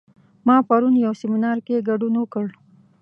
ما 0.47 0.55
پرون 0.67 0.93
یو 1.05 1.13
سیمینار 1.21 1.57
کې 1.65 1.85
ګډون 1.89 2.13
وکړ 2.17 2.45